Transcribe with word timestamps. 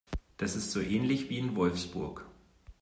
Das 0.37 0.55
ist 0.55 0.71
so 0.71 0.79
ähnlich 0.79 1.29
wie 1.29 1.37
in 1.37 1.55
Wolfsburg 1.55 2.25